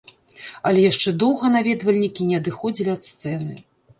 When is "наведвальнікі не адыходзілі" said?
1.57-2.89